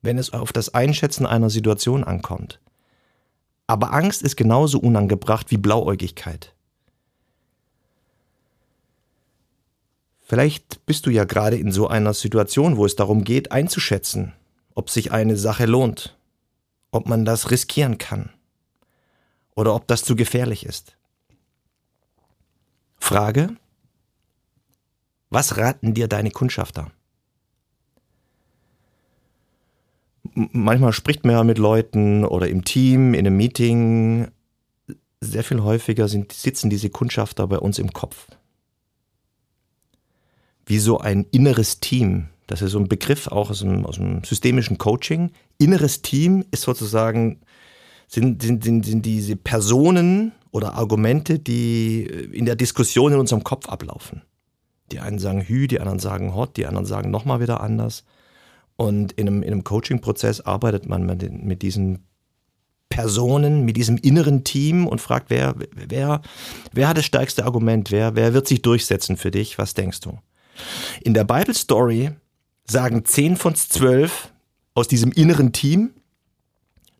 wenn 0.02 0.18
es 0.18 0.32
auf 0.32 0.52
das 0.52 0.72
Einschätzen 0.72 1.26
einer 1.26 1.50
Situation 1.50 2.04
ankommt. 2.04 2.60
Aber 3.66 3.92
Angst 3.92 4.22
ist 4.22 4.36
genauso 4.36 4.78
unangebracht 4.80 5.50
wie 5.50 5.58
Blauäugigkeit. 5.58 6.54
Vielleicht 10.20 10.86
bist 10.86 11.06
du 11.06 11.10
ja 11.10 11.24
gerade 11.24 11.56
in 11.56 11.72
so 11.72 11.88
einer 11.88 12.14
Situation, 12.14 12.76
wo 12.76 12.86
es 12.86 12.96
darum 12.96 13.24
geht, 13.24 13.52
einzuschätzen, 13.52 14.32
ob 14.74 14.88
sich 14.88 15.12
eine 15.12 15.36
Sache 15.36 15.66
lohnt, 15.66 16.16
ob 16.92 17.08
man 17.08 17.24
das 17.24 17.50
riskieren 17.50 17.98
kann 17.98 18.30
oder 19.56 19.74
ob 19.74 19.88
das 19.88 20.04
zu 20.04 20.16
gefährlich 20.16 20.64
ist. 20.64 20.96
Frage, 23.00 23.56
was 25.30 25.56
raten 25.56 25.94
dir 25.94 26.06
deine 26.06 26.30
Kundschafter? 26.30 26.92
manchmal 30.34 30.92
spricht 30.92 31.24
man 31.24 31.34
ja 31.34 31.44
mit 31.44 31.58
Leuten 31.58 32.24
oder 32.24 32.48
im 32.48 32.64
Team, 32.64 33.14
in 33.14 33.26
einem 33.26 33.36
Meeting. 33.36 34.28
Sehr 35.20 35.44
viel 35.44 35.62
häufiger 35.62 36.08
sind, 36.08 36.32
sitzen 36.32 36.70
diese 36.70 36.88
Kundschafter 36.88 37.46
bei 37.46 37.58
uns 37.58 37.78
im 37.78 37.92
Kopf. 37.92 38.28
Wie 40.64 40.78
so 40.78 40.98
ein 40.98 41.26
inneres 41.30 41.80
Team. 41.80 42.28
Das 42.46 42.62
ist 42.62 42.72
so 42.72 42.78
ein 42.78 42.88
Begriff 42.88 43.26
auch 43.26 43.50
aus 43.50 43.60
dem, 43.60 43.84
aus 43.84 43.96
dem 43.96 44.24
systemischen 44.24 44.78
Coaching. 44.78 45.30
Inneres 45.58 46.02
Team 46.02 46.44
ist 46.50 46.62
sozusagen, 46.62 47.40
sind, 48.08 48.42
sind, 48.42 48.64
sind, 48.64 48.86
sind 48.86 49.04
diese 49.04 49.36
Personen 49.36 50.32
oder 50.50 50.74
Argumente, 50.74 51.38
die 51.38 52.02
in 52.02 52.44
der 52.44 52.56
Diskussion 52.56 53.12
in 53.12 53.18
unserem 53.18 53.44
Kopf 53.44 53.68
ablaufen. 53.68 54.22
Die 54.90 55.00
einen 55.00 55.18
sagen 55.18 55.42
Hü, 55.42 55.68
die 55.68 55.80
anderen 55.80 56.00
sagen 56.00 56.34
Hot, 56.34 56.56
die 56.56 56.66
anderen 56.66 56.86
sagen 56.86 57.10
nochmal 57.10 57.40
wieder 57.40 57.60
anders. 57.60 58.04
Und 58.76 59.12
in 59.12 59.28
einem, 59.28 59.42
in 59.42 59.52
einem 59.52 59.64
Coaching-Prozess 59.64 60.40
arbeitet 60.40 60.88
man 60.88 61.04
mit, 61.06 61.30
mit 61.30 61.62
diesen 61.62 62.06
Personen, 62.88 63.64
mit 63.64 63.76
diesem 63.76 63.96
inneren 63.98 64.42
Team 64.42 64.86
und 64.86 65.00
fragt, 65.00 65.30
wer, 65.30 65.54
wer, 65.74 66.22
wer 66.72 66.88
hat 66.88 66.98
das 66.98 67.04
stärkste 67.04 67.44
Argument? 67.44 67.90
Wer, 67.90 68.16
wer 68.16 68.34
wird 68.34 68.48
sich 68.48 68.62
durchsetzen 68.62 69.16
für 69.16 69.30
dich? 69.30 69.58
Was 69.58 69.74
denkst 69.74 70.00
du? 70.00 70.18
In 71.02 71.14
der 71.14 71.24
Bible 71.24 71.54
Story 71.54 72.10
sagen 72.66 73.04
zehn 73.04 73.36
von 73.36 73.54
zwölf 73.54 74.32
aus 74.74 74.88
diesem 74.88 75.12
inneren 75.12 75.52
Team, 75.52 75.90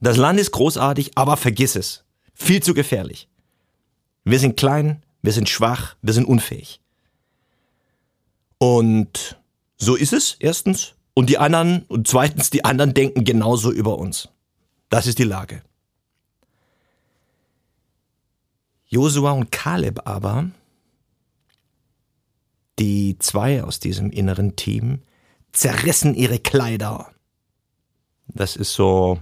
das 0.00 0.16
Land 0.16 0.38
ist 0.38 0.52
großartig, 0.52 1.12
aber 1.16 1.36
vergiss 1.36 1.76
es. 1.76 2.04
Viel 2.34 2.62
zu 2.62 2.72
gefährlich. 2.72 3.29
Wir 4.24 4.38
sind 4.38 4.56
klein, 4.56 5.02
wir 5.22 5.32
sind 5.32 5.48
schwach, 5.48 5.96
wir 6.02 6.12
sind 6.12 6.26
unfähig. 6.26 6.80
Und 8.58 9.40
so 9.78 9.96
ist 9.96 10.12
es, 10.12 10.36
erstens. 10.38 10.94
Und 11.14 11.30
die 11.30 11.38
anderen, 11.38 11.82
und 11.88 12.06
zweitens, 12.06 12.50
die 12.50 12.64
anderen 12.64 12.94
denken 12.94 13.24
genauso 13.24 13.72
über 13.72 13.98
uns. 13.98 14.28
Das 14.90 15.06
ist 15.06 15.18
die 15.18 15.24
Lage. 15.24 15.62
Josua 18.86 19.32
und 19.32 19.52
Kaleb 19.52 20.00
aber, 20.04 20.50
die 22.78 23.16
zwei 23.18 23.62
aus 23.62 23.78
diesem 23.78 24.10
inneren 24.10 24.56
Team, 24.56 25.02
zerrissen 25.52 26.14
ihre 26.14 26.38
Kleider. 26.38 27.12
Das 28.26 28.56
ist 28.56 28.74
so 28.74 29.20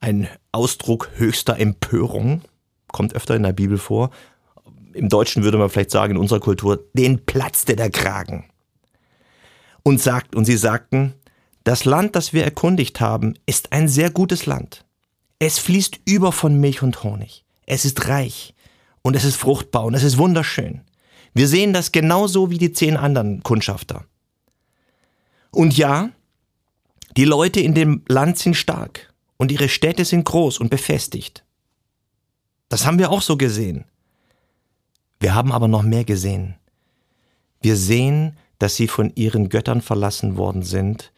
ein 0.00 0.28
Ausdruck 0.52 1.10
höchster 1.16 1.58
Empörung, 1.58 2.42
kommt 2.92 3.14
öfter 3.14 3.36
in 3.36 3.42
der 3.42 3.52
Bibel 3.52 3.78
vor. 3.78 4.10
Im 4.92 5.08
Deutschen 5.08 5.44
würde 5.44 5.58
man 5.58 5.70
vielleicht 5.70 5.90
sagen, 5.90 6.14
in 6.14 6.18
unserer 6.18 6.40
Kultur, 6.40 6.84
den 6.94 7.24
platzte 7.24 7.76
der 7.76 7.90
Kragen 7.90 8.44
und 9.82 10.00
sagt, 10.00 10.34
und 10.34 10.44
sie 10.44 10.56
sagten, 10.56 11.14
das 11.64 11.84
Land, 11.84 12.16
das 12.16 12.32
wir 12.32 12.44
erkundigt 12.44 13.00
haben, 13.00 13.34
ist 13.46 13.72
ein 13.72 13.88
sehr 13.88 14.10
gutes 14.10 14.46
Land. 14.46 14.84
Es 15.38 15.58
fließt 15.58 16.00
über 16.04 16.32
von 16.32 16.58
Milch 16.58 16.82
und 16.82 17.02
Honig. 17.04 17.44
Es 17.66 17.84
ist 17.84 18.08
reich 18.08 18.54
und 19.02 19.14
es 19.14 19.24
ist 19.24 19.36
fruchtbar 19.36 19.84
und 19.84 19.94
es 19.94 20.02
ist 20.02 20.18
wunderschön. 20.18 20.82
Wir 21.34 21.46
sehen 21.46 21.72
das 21.72 21.92
genauso 21.92 22.50
wie 22.50 22.58
die 22.58 22.72
zehn 22.72 22.96
anderen 22.96 23.42
Kundschafter. 23.42 24.04
Und 25.50 25.76
ja, 25.76 26.10
die 27.16 27.24
Leute 27.24 27.60
in 27.60 27.74
dem 27.74 28.02
Land 28.08 28.38
sind 28.38 28.54
stark 28.54 29.12
und 29.36 29.52
ihre 29.52 29.68
Städte 29.68 30.04
sind 30.04 30.24
groß 30.24 30.58
und 30.58 30.70
befestigt. 30.70 31.44
Das 32.68 32.86
haben 32.86 32.98
wir 32.98 33.10
auch 33.10 33.22
so 33.22 33.36
gesehen. 33.36 33.84
Wir 35.20 35.34
haben 35.34 35.52
aber 35.52 35.68
noch 35.68 35.82
mehr 35.82 36.04
gesehen. 36.04 36.54
Wir 37.60 37.76
sehen, 37.76 38.36
dass 38.58 38.76
sie 38.76 38.88
von 38.88 39.12
ihren 39.14 39.48
Göttern 39.48 39.80
verlassen 39.80 40.36
worden 40.36 40.62
sind 40.62 41.12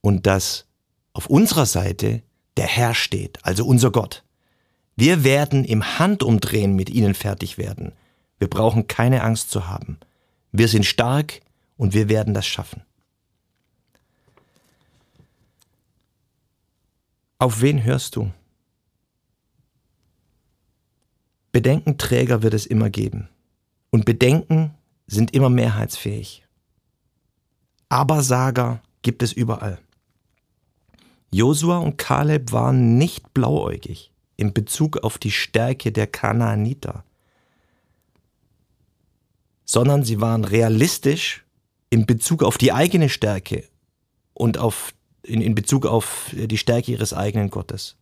und 0.00 0.26
dass 0.26 0.66
auf 1.12 1.26
unserer 1.26 1.66
Seite 1.66 2.22
der 2.56 2.66
Herr 2.66 2.94
steht, 2.94 3.44
also 3.44 3.64
unser 3.66 3.90
Gott. 3.90 4.24
Wir 4.96 5.24
werden 5.24 5.64
im 5.64 5.98
Handumdrehen 5.98 6.74
mit 6.74 6.88
ihnen 6.90 7.14
fertig 7.14 7.58
werden. 7.58 7.92
Wir 8.38 8.48
brauchen 8.48 8.86
keine 8.86 9.22
Angst 9.22 9.50
zu 9.50 9.68
haben. 9.68 9.98
Wir 10.52 10.68
sind 10.68 10.86
stark 10.86 11.40
und 11.76 11.94
wir 11.94 12.08
werden 12.08 12.34
das 12.34 12.46
schaffen. 12.46 12.82
Auf 17.38 17.60
wen 17.60 17.82
hörst 17.82 18.16
du? 18.16 18.30
Bedenkenträger 21.54 22.42
wird 22.42 22.52
es 22.52 22.66
immer 22.66 22.90
geben. 22.90 23.28
Und 23.90 24.04
Bedenken 24.06 24.74
sind 25.06 25.32
immer 25.32 25.50
mehrheitsfähig. 25.50 26.44
Abersager 27.88 28.82
gibt 29.02 29.22
es 29.22 29.32
überall. 29.32 29.78
Josua 31.30 31.78
und 31.78 31.96
Kaleb 31.96 32.50
waren 32.50 32.98
nicht 32.98 33.32
blauäugig 33.34 34.10
in 34.36 34.52
Bezug 34.52 34.96
auf 35.04 35.16
die 35.16 35.30
Stärke 35.30 35.92
der 35.92 36.08
Kanaaniter, 36.08 37.04
sondern 39.64 40.02
sie 40.02 40.20
waren 40.20 40.44
realistisch 40.44 41.44
in 41.88 42.04
Bezug 42.04 42.42
auf 42.42 42.58
die 42.58 42.72
eigene 42.72 43.08
Stärke 43.08 43.62
und 44.32 44.58
auf, 44.58 44.92
in, 45.22 45.40
in 45.40 45.54
Bezug 45.54 45.86
auf 45.86 46.34
die 46.34 46.58
Stärke 46.58 46.90
ihres 46.90 47.14
eigenen 47.14 47.50
Gottes. 47.50 47.94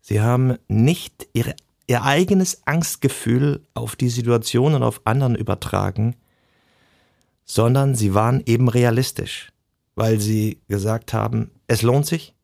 Sie 0.00 0.20
haben 0.20 0.58
nicht 0.66 1.28
ihre, 1.32 1.54
ihr 1.92 2.04
eigenes 2.04 2.66
Angstgefühl 2.66 3.66
auf 3.74 3.96
die 3.96 4.08
Situation 4.08 4.72
und 4.72 4.82
auf 4.82 5.02
anderen 5.04 5.34
übertragen, 5.34 6.16
sondern 7.44 7.94
sie 7.94 8.14
waren 8.14 8.42
eben 8.46 8.70
realistisch, 8.70 9.52
weil 9.94 10.18
sie 10.18 10.62
gesagt 10.68 11.12
haben, 11.12 11.50
es 11.66 11.82
lohnt 11.82 12.06
sich. 12.06 12.34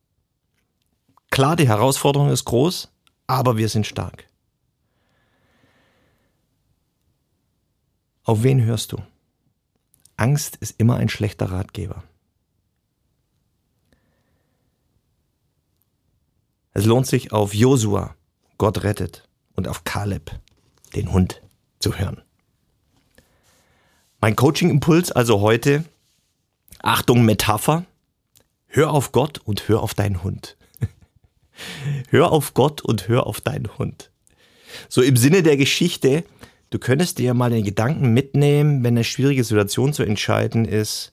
Klar, 1.31 1.55
die 1.55 1.67
Herausforderung 1.67 2.29
ist 2.29 2.45
groß, 2.45 2.91
aber 3.25 3.57
wir 3.57 3.69
sind 3.69 3.87
stark. 3.87 4.27
Auf 8.23 8.43
wen 8.43 8.63
hörst 8.63 8.91
du? 8.91 9.01
Angst 10.15 10.57
ist 10.57 10.79
immer 10.79 10.97
ein 10.97 11.09
schlechter 11.09 11.49
Ratgeber. 11.49 12.03
Es 16.73 16.85
lohnt 16.85 17.07
sich 17.07 17.33
auf 17.33 17.55
Josua, 17.55 18.15
Gott 18.59 18.83
rettet, 18.83 19.28
und 19.59 19.67
auf 19.67 19.83
Kaleb, 19.83 20.31
den 20.95 21.11
Hund, 21.11 21.41
zu 21.79 21.99
hören. 21.99 22.21
Mein 24.21 24.37
Coaching-Impuls 24.37 25.11
also 25.11 25.41
heute, 25.41 25.83
Achtung, 26.81 27.25
Metapher, 27.25 27.85
hör 28.67 28.91
auf 28.91 29.11
Gott 29.11 29.39
und 29.39 29.67
hör 29.67 29.83
auf 29.83 29.93
deinen 29.93 30.23
Hund. 30.23 30.55
hör 32.09 32.31
auf 32.31 32.53
Gott 32.53 32.79
und 32.79 33.09
hör 33.09 33.27
auf 33.27 33.41
deinen 33.41 33.77
Hund. 33.77 34.11
So 34.87 35.01
im 35.01 35.17
Sinne 35.17 35.43
der 35.43 35.57
Geschichte, 35.57 36.23
du 36.69 36.79
könntest 36.79 37.17
dir 37.17 37.33
mal 37.33 37.49
den 37.49 37.65
Gedanken 37.65 38.13
mitnehmen, 38.13 38.81
wenn 38.85 38.93
eine 38.93 39.03
schwierige 39.03 39.43
Situation 39.43 39.91
zu 39.91 40.03
entscheiden 40.03 40.63
ist, 40.63 41.11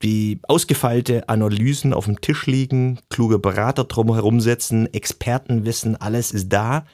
wie 0.00 0.40
ausgefeilte 0.44 1.28
Analysen 1.28 1.92
auf 1.92 2.06
dem 2.06 2.22
Tisch 2.22 2.46
liegen, 2.46 3.00
kluge 3.10 3.38
Berater 3.38 3.84
drumherum 3.84 4.40
sitzen, 4.40 4.92
Experten 4.94 5.66
wissen, 5.66 5.96
alles 5.96 6.32
ist 6.32 6.48
da. 6.48 6.86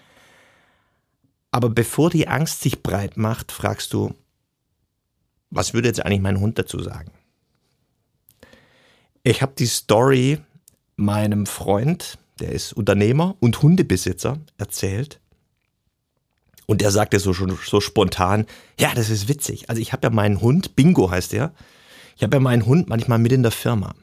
Aber 1.51 1.69
bevor 1.69 2.11
die 2.11 2.29
Angst 2.29 2.61
sich 2.61 2.83
breit 2.83 3.17
macht, 3.17 3.53
fragst 3.53 3.93
du, 3.93 4.15
was 5.51 5.75
würde 5.75 5.89
jetzt 5.89 6.05
eigentlich 6.05 6.21
mein 6.21 6.41
Hund 6.41 6.59
dazu 6.59 6.81
sagen? 6.81 7.11
Ich 9.23 9.43
habe 9.43 9.53
die 9.59 9.67
Story 9.67 10.39
meinem 10.97 11.47
Freund, 11.47 12.19
der 12.39 12.53
ist 12.53 12.73
Unternehmer 12.73 13.37
und 13.41 13.61
Hundebesitzer, 13.63 14.39
erzählt. 14.59 15.21
Und 16.67 16.81
der 16.81 16.93
sagte 16.93 17.19
so, 17.19 17.35
schon 17.35 17.59
so 17.67 17.81
spontan, 17.81 18.47
ja, 18.79 18.95
das 18.95 19.11
ist 19.11 19.29
witzig. 19.29 19.69
Also 19.69 19.83
ich 19.83 19.93
habe 19.93 20.07
ja 20.07 20.11
meinen 20.11 20.41
Hund, 20.41 20.77
Bingo 20.77 21.11
heißt 21.11 21.33
der, 21.33 21.53
ich 22.17 22.23
habe 22.23 22.37
ja 22.37 22.41
meinen 22.41 22.65
Hund 22.65 22.89
manchmal 22.89 23.19
mit 23.19 23.33
in 23.33 23.43
der 23.43 23.51
Firma. 23.51 23.95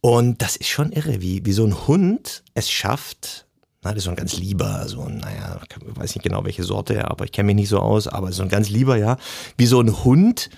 Und 0.00 0.42
das 0.42 0.56
ist 0.56 0.68
schon 0.68 0.90
irre, 0.90 1.20
wie, 1.20 1.44
wie 1.46 1.52
so 1.52 1.64
ein 1.64 1.86
Hund 1.86 2.42
es 2.54 2.70
schafft, 2.70 3.46
na, 3.82 3.90
das 3.90 3.98
ist 3.98 4.04
so 4.04 4.10
ein 4.10 4.16
ganz 4.16 4.36
lieber, 4.36 4.88
so 4.88 5.02
ein, 5.02 5.18
naja, 5.18 5.60
ich 5.68 5.96
weiß 5.96 6.14
nicht 6.14 6.22
genau 6.22 6.44
welche 6.44 6.62
Sorte, 6.62 7.10
aber 7.10 7.24
ich 7.24 7.32
kenne 7.32 7.48
mich 7.48 7.56
nicht 7.56 7.68
so 7.68 7.80
aus, 7.80 8.06
aber 8.06 8.30
so 8.32 8.44
ein 8.44 8.48
ganz 8.48 8.68
lieber, 8.68 8.96
ja, 8.96 9.16
wie 9.56 9.66
so 9.66 9.80
ein 9.80 10.04
Hund 10.04 10.50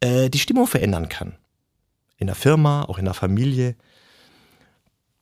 äh, 0.00 0.28
die 0.28 0.40
Stimmung 0.40 0.66
verändern 0.66 1.08
kann. 1.08 1.34
In 2.16 2.26
der 2.26 2.36
Firma, 2.36 2.82
auch 2.84 2.98
in 2.98 3.04
der 3.04 3.14
Familie. 3.14 3.76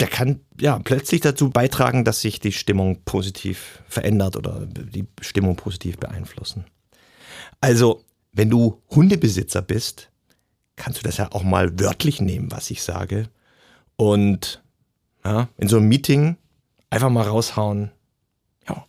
Der 0.01 0.09
kann 0.09 0.41
ja 0.59 0.79
plötzlich 0.79 1.21
dazu 1.21 1.51
beitragen, 1.51 2.05
dass 2.05 2.23
sich 2.23 2.41
die 2.41 2.53
Stimmung 2.53 3.03
positiv 3.05 3.83
verändert 3.87 4.37
oder 4.37 4.67
die 4.67 5.07
Stimmung 5.21 5.57
positiv 5.57 5.99
beeinflussen. 5.99 6.65
Also, 7.61 8.05
wenn 8.33 8.49
du 8.49 8.81
Hundebesitzer 8.91 9.61
bist, 9.61 10.11
kannst 10.77 11.01
du 11.01 11.03
das 11.03 11.19
ja 11.19 11.31
auch 11.33 11.43
mal 11.43 11.79
wörtlich 11.79 12.23
nehmen, 12.23 12.51
was 12.51 12.71
ich 12.71 12.83
sage. 12.83 13.29
Und 13.97 14.63
ja, 15.23 15.49
in 15.59 15.69
so 15.69 15.77
einem 15.77 15.89
Meeting 15.89 16.37
Einfach 16.91 17.11
mal 17.11 17.27
raushauen. 17.27 17.91
Ja. 18.69 18.85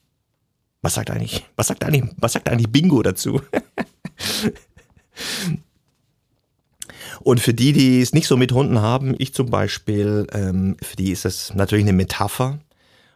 Was 0.81 0.95
sagt 0.95 1.11
eigentlich, 1.11 1.45
was 1.55 1.67
sagt 1.67 1.83
eigentlich, 1.83 2.03
was 2.17 2.33
sagt 2.33 2.49
eigentlich 2.49 2.71
Bingo 2.71 3.01
dazu? 3.03 3.41
Und 7.23 7.39
für 7.39 7.53
die, 7.53 7.71
die 7.71 8.01
es 8.01 8.13
nicht 8.13 8.27
so 8.27 8.35
mit 8.35 8.51
Hunden 8.51 8.81
haben, 8.81 9.15
ich 9.17 9.33
zum 9.33 9.49
Beispiel, 9.49 10.27
ähm, 10.33 10.75
für 10.81 10.95
die 10.95 11.11
ist 11.11 11.25
es 11.25 11.53
natürlich 11.53 11.85
eine 11.85 11.93
Metapher. 11.93 12.59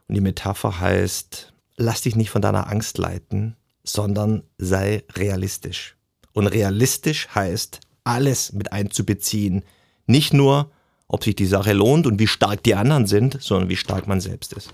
Und 0.07 0.15
die 0.15 0.21
Metapher 0.21 0.79
heißt, 0.79 1.53
lass 1.77 2.01
dich 2.01 2.15
nicht 2.15 2.29
von 2.29 2.41
deiner 2.41 2.69
Angst 2.69 2.97
leiten, 2.99 3.55
sondern 3.83 4.43
sei 4.57 5.03
realistisch. 5.15 5.95
Und 6.33 6.47
realistisch 6.47 7.29
heißt, 7.33 7.79
alles 8.03 8.53
mit 8.53 8.71
einzubeziehen. 8.71 9.63
Nicht 10.05 10.33
nur, 10.33 10.71
ob 11.07 11.23
sich 11.23 11.35
die 11.35 11.45
Sache 11.45 11.73
lohnt 11.73 12.07
und 12.07 12.19
wie 12.19 12.27
stark 12.27 12.63
die 12.63 12.75
anderen 12.75 13.07
sind, 13.07 13.41
sondern 13.41 13.69
wie 13.69 13.75
stark 13.75 14.07
man 14.07 14.21
selbst 14.21 14.53
ist. 14.53 14.73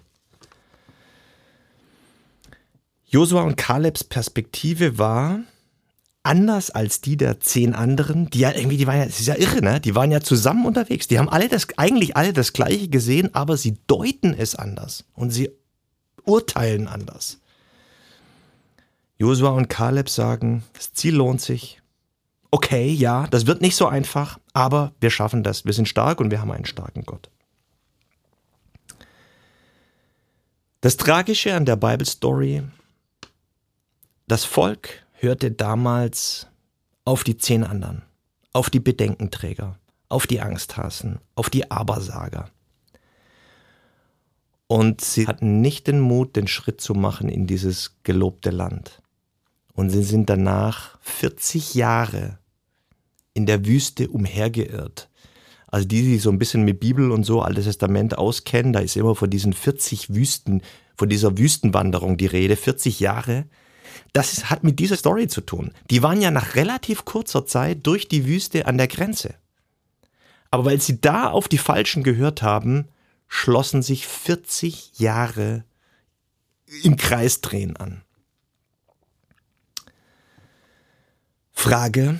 Josua 3.06 3.42
und 3.42 3.58
Kalebs 3.58 4.06
Perspektive 4.06 4.98
war 4.98 5.42
anders 6.24 6.70
als 6.70 7.02
die 7.02 7.18
der 7.18 7.40
zehn 7.40 7.74
anderen, 7.74 8.30
die 8.30 8.40
ja 8.40 8.54
irgendwie, 8.54 8.78
die 8.78 8.88
waren 8.88 9.00
ja, 9.00 9.06
das 9.06 9.20
ist 9.20 9.28
ja 9.28 9.36
irre, 9.36 9.62
ne? 9.62 9.82
Die 9.82 9.96
waren 9.96 10.12
ja 10.12 10.22
zusammen 10.22 10.66
unterwegs. 10.66 11.08
Die 11.08 11.20
haben 11.20 11.30
alle 11.30 11.50
das, 11.50 11.68
eigentlich 11.78 12.16
alle 12.16 12.32
das 12.32 12.54
Gleiche 12.54 12.88
gesehen, 12.88 13.34
aber 13.34 13.58
sie 13.58 13.78
deuten 13.88 14.34
es 14.34 14.56
anders 14.56 15.04
und 15.14 15.32
sie 15.32 15.50
urteilen 16.24 16.88
anders. 16.88 17.40
Josua 19.18 19.50
und 19.50 19.68
Kaleb 19.68 20.10
sagen, 20.10 20.64
das 20.74 20.94
Ziel 20.94 21.16
lohnt 21.16 21.42
sich, 21.42 21.81
okay, 22.52 22.92
ja, 22.92 23.28
das 23.28 23.48
wird 23.48 23.62
nicht 23.62 23.76
so 23.76 23.88
einfach, 23.88 24.40
aber 24.54 24.94
wir 25.00 25.10
schaffen 25.10 25.44
das. 25.44 25.66
Wir 25.66 25.74
sind 25.74 25.88
stark 25.88 26.20
und 26.20 26.30
wir 26.30 26.42
haben 26.42 26.52
einen 26.52 26.66
starken 26.66 27.04
Gott. 27.04 27.30
Das 30.82 30.98
Tragische 30.98 31.54
an 31.56 31.66
der 31.66 31.76
Bible 31.76 32.06
Story, 32.06 32.64
das 34.28 34.46
Volk 34.46 35.06
hörte 35.14 35.52
damals 35.52 36.48
auf 37.06 37.24
die 37.24 37.38
zehn 37.38 37.64
anderen, 37.64 38.02
auf 38.54 38.70
die 38.70 38.80
Bedenkenträger, 38.80 39.78
auf 40.10 40.28
die 40.28 40.42
Angsthasen, 40.42 41.20
auf 41.36 41.50
die 41.50 41.70
Abersager. 41.70 42.50
Und 44.68 45.02
sie 45.02 45.28
hatten 45.28 45.62
nicht 45.62 45.88
den 45.88 46.00
Mut, 46.00 46.36
den 46.36 46.48
Schritt 46.48 46.82
zu 46.82 46.94
machen 46.94 47.30
in 47.30 47.46
dieses 47.46 47.98
gelobte 48.04 48.50
Land. 48.50 49.02
Und 49.74 49.90
sie 49.90 50.04
sind 50.04 50.30
danach 50.30 50.98
40 51.02 51.76
Jahre 51.76 52.40
in 53.34 53.46
der 53.46 53.66
Wüste 53.66 54.10
umhergeirrt. 54.10 55.10
Also 55.68 55.88
die, 55.88 56.02
die 56.02 56.18
so 56.18 56.30
ein 56.30 56.40
bisschen 56.40 56.64
mit 56.64 56.80
Bibel 56.80 57.12
und 57.12 57.24
so 57.24 57.42
Altes 57.42 57.66
Testament 57.66 58.18
auskennen, 58.18 58.74
da 58.74 58.80
ist 58.80 58.98
immer 58.98 59.16
von 59.16 59.30
diesen 59.30 59.54
40 59.54 60.14
Wüsten, 60.14 60.62
von 60.98 61.08
dieser 61.08 61.38
Wüstenwanderung 61.38 62.18
die 62.18 62.26
Rede, 62.26 62.58
40 62.58 63.00
Jahre. 63.00 63.46
Das 64.12 64.34
ist, 64.34 64.50
hat 64.50 64.64
mit 64.66 64.80
dieser 64.80 64.98
Story 64.98 65.28
zu 65.28 65.40
tun. 65.42 65.74
Die 65.90 66.04
waren 66.04 66.22
ja 66.22 66.30
nach 66.30 66.56
relativ 66.56 67.06
kurzer 67.06 67.46
Zeit 67.46 67.88
durch 67.88 68.10
die 68.10 68.26
Wüste 68.26 68.66
an 68.68 68.78
der 68.78 68.88
Grenze. 68.88 69.36
Aber 70.50 70.66
weil 70.66 70.82
sie 70.82 71.00
da 71.00 71.30
auf 71.30 71.48
die 71.48 71.58
Falschen 71.58 72.04
gehört 72.04 72.42
haben, 72.42 72.90
schlossen 73.30 73.82
sich 73.82 74.08
40 74.08 75.00
Jahre 75.00 75.64
im 76.84 76.98
Kreisdrehen 76.98 77.78
an. 77.78 78.02
Frage, 81.54 82.20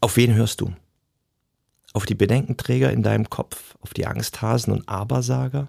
auf 0.00 0.16
wen 0.16 0.34
hörst 0.34 0.60
du? 0.60 0.72
Auf 1.92 2.06
die 2.06 2.14
Bedenkenträger 2.14 2.92
in 2.92 3.02
deinem 3.02 3.28
Kopf, 3.30 3.76
auf 3.80 3.94
die 3.94 4.06
Angsthasen 4.06 4.72
und 4.72 4.88
Abersager 4.88 5.68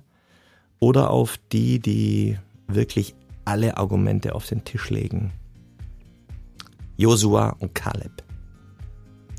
oder 0.80 1.10
auf 1.10 1.40
die, 1.52 1.80
die 1.80 2.38
wirklich 2.68 3.16
alle 3.46 3.78
Argumente 3.78 4.36
auf 4.36 4.46
den 4.46 4.64
Tisch 4.64 4.90
legen? 4.90 5.32
Josua 6.98 7.56
und 7.60 7.74
Kaleb. 7.74 8.24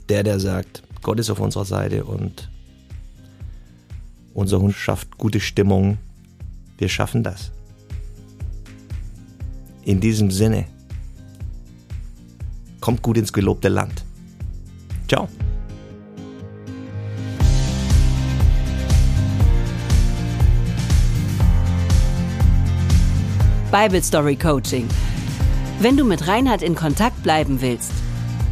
Der, 0.09 0.22
der 0.22 0.40
sagt, 0.40 0.83
Gott 1.03 1.20
ist 1.20 1.31
auf 1.31 1.38
unserer 1.38 1.64
Seite 1.64 2.05
und 2.05 2.50
unser 4.35 4.61
Hund 4.61 4.74
schafft 4.74 5.18
gute 5.18 5.40
Stimmung. 5.40 5.98
Wir 6.79 6.88
schaffen 6.88 7.22
das. 7.22 7.53
In 9.85 10.00
diesem 10.00 10.31
Sinne, 10.31 10.66
kommt 12.81 13.03
gut 13.03 13.18
ins 13.18 13.33
gelobte 13.33 13.68
Land. 13.68 14.05
Ciao. 15.11 15.29
Bible 23.73 24.03
Story 24.03 24.37
Coaching. 24.37 24.88
Wenn 25.81 25.96
du 25.96 26.05
mit 26.05 26.29
Reinhard 26.29 26.62
in 26.62 26.77
Kontakt 26.77 27.20
bleiben 27.25 27.61
willst, 27.61 27.90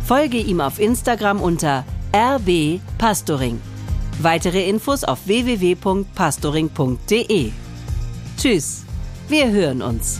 folge 0.04 0.38
ihm 0.38 0.60
auf 0.60 0.80
Instagram 0.80 1.40
unter 1.40 1.84
rbpastoring. 2.12 3.60
Weitere 4.20 4.68
Infos 4.68 5.04
auf 5.04 5.20
www.pastoring.de. 5.26 7.52
Tschüss, 8.36 8.84
wir 9.28 9.52
hören 9.52 9.82
uns. 9.82 10.18